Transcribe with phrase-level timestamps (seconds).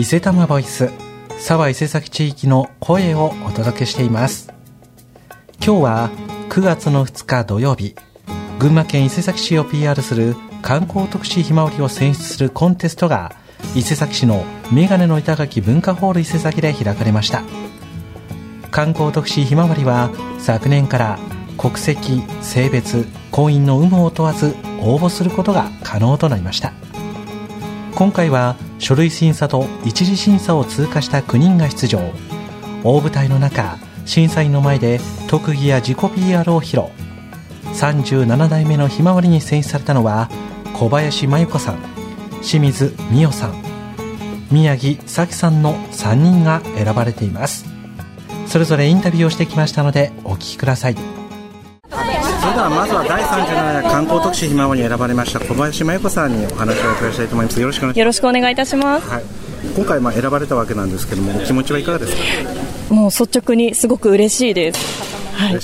[0.00, 0.88] 伊勢玉ボイス
[1.38, 4.50] 沢伊勢崎地域の声をお届けしています。
[5.62, 6.10] 今日は
[6.48, 7.94] 9月の2日土曜日
[8.58, 13.34] 群馬県伊勢崎市を PR する観光特使ひまわりを選出するコンテストが
[13.74, 17.42] 伊勢崎市のメガネの板垣文化ホール伊勢崎で開かれました。
[18.70, 20.08] 観光特使ひまわりは
[20.38, 21.18] 昨年から
[21.58, 26.72] 国籍性別婚姻の有無を問わず応募することが可能となりました。
[27.94, 32.00] 今回は書類審査と一次審査を通過した9人が出場。
[32.82, 36.86] 大舞台の中審査員の前で特技や自己 PR を披露。
[37.74, 40.28] 37代目のひまわりに選出されたのは
[40.74, 41.78] 小林真由子さん
[42.42, 43.54] 清水美代さん。
[44.50, 47.66] 宮城咲さんの3人が選ばれています。
[48.46, 51.19] それぞれインタビューをしてきましたのでお聞きください。
[52.60, 57.58] それではまずは第37代観光特使ひまわりに選ばれました小林真由子さんにお話を伺いしたいと思います。
[57.60, 57.98] よろしくお願いします。
[58.00, 59.24] よろしくお願いいたします、はい、
[59.74, 62.14] 今回まあ選ばれたわけなんですけどもお気持ちはいかがです
[62.88, 62.94] か？
[62.94, 64.78] もう率直にすごく嬉しいです。
[65.32, 65.58] はい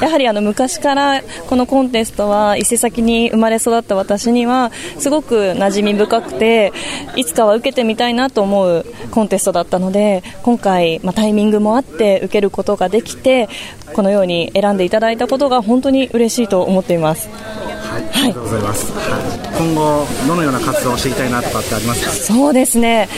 [0.00, 6.72] やはりあの昔からこのコンテストは伊勢崎に生まれ育った私にはすごく馴染み深くて
[7.16, 13.48] いつかは受けてみたいなと思うコンテストだったので今回、まあ、タイミングもあって受けることができて
[13.94, 17.28] このように選んでいただいたことが本当に嬉しいと思っています。
[17.28, 18.92] はい、ありがとうございます。
[18.92, 22.10] はい、今後どのような活動をしていきたいなとかってありますか？
[22.10, 23.08] そうですね。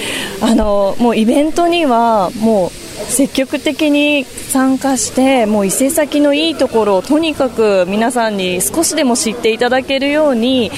[0.40, 2.70] あのもうイベントにはもう
[3.08, 10.70] 積極的に参加してもう伊勢崎のいいところをとにかく皆さんに少しでも知っていただけるように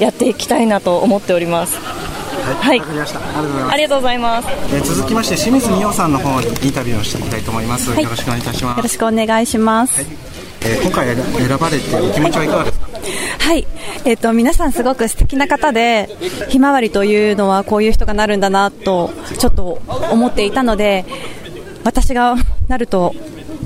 [0.00, 1.78] やっていきたいなと思っております。
[1.78, 1.94] は
[2.50, 3.20] い、わ、はい、かりました。
[3.70, 4.48] ありがとうございます。
[4.74, 7.90] えー、続きまして清水美代さんの方にインタビューをしていきたいと思います。
[7.90, 8.76] はい、よろしくお願いいたします。
[8.78, 9.96] よろしくお願いします。
[9.96, 10.06] はい、
[10.62, 12.88] えー、今回選ばれてお気持ちはいかがですか？
[13.40, 13.66] はい、
[14.04, 16.08] えっ、ー、と皆さんすごく素敵な方で
[16.48, 19.80] ひまわりというのはこういう人がなるんだなとちょっと
[20.10, 21.04] 思っていたので
[21.84, 22.36] 私が
[22.68, 23.14] なると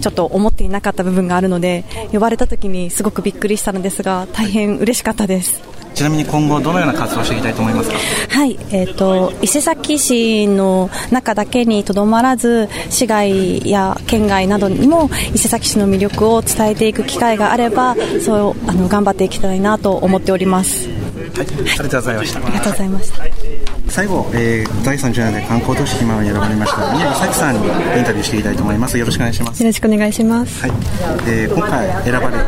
[0.01, 5.61] ちょっと思っていなかった部分があるので呼ばれた時にすごくびっくりしたのですが大変嬉しかったです。
[5.95, 7.97] ちなみに今後どのような活動をしていきたいと思いますか？
[8.31, 20.89] はい、えーと、伊勢崎市の中だけにとどまらず市外や県外などにも伊勢崎市の魅力を伝えていく機会があればそうあの頑張っていきたいなと思っております
[21.37, 22.47] はい、ありがとうございました。
[22.47, 22.89] ありがとうござい。
[22.89, 23.25] ました
[23.89, 27.61] 最後、えー、第37代観光都市ひまわりに選ばれました宮城咲さんに
[27.99, 28.97] インタビューしていきたいと思います。
[28.99, 29.63] よろしくお願いします。
[29.63, 30.63] よろしくお願いします。
[30.63, 30.71] はい、
[31.29, 32.45] えー、今回選ばれて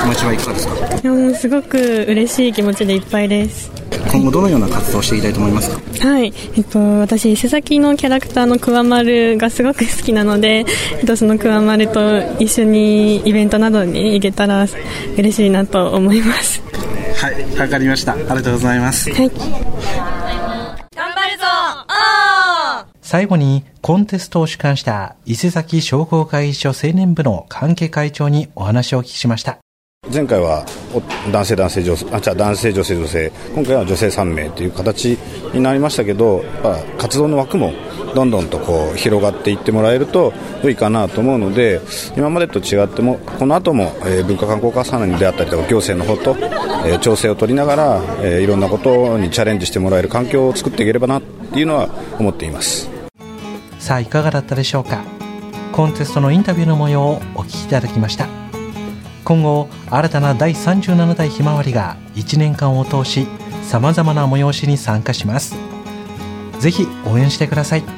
[0.00, 0.74] 気持ちはいかがですか？
[0.96, 1.78] いやもうすごく
[2.08, 3.70] 嬉しい気持ちでいっぱいです。
[4.10, 6.08] 今後どのような活動をしていきたいと思いますか？
[6.08, 10.64] はい、えっと、私伊勢崎のキャラクターのくわまるがすごく好きなので、
[10.98, 14.66] えっと、そのくわまると一緒にイベントなどに行けたら
[15.16, 16.62] 嬉しいなと思います
[17.18, 18.12] はいわかりました。
[18.12, 19.10] ありがとうございます。
[19.12, 19.30] はい。
[23.02, 29.58] 最後にコンテストを主管した伊勢崎商工会議所青年部の関係会長にお話をお聞きしました。
[30.12, 30.64] 前回は
[31.32, 35.18] 男性男性女性あじゃ男性女性女性今回は女性3名という形
[35.52, 36.44] になりましたけど
[36.98, 37.72] 活動の枠も
[38.14, 40.32] どんどんとこう広がっていってもらえると
[40.62, 41.80] 良いかなと思うので
[42.16, 46.36] 今までと違ってもこの後も、えー、文化観光課さんに出会ったりとか行政の方と、
[46.86, 51.88] えー、調整を取りながら、えー、いろんなことにチャレンジしてもらえる環境を作っていければなっていうのは
[52.18, 52.90] 思っています。
[53.78, 55.02] さあいかがだったでしょうか？
[55.72, 58.26] コンテストのインタビューの模様をお聞きいただきました。
[59.24, 63.26] 今後新たな第37代ひまわりが1年間を通し
[63.62, 65.77] さまざまな催しに参加します。
[66.60, 67.97] ぜひ応援してください。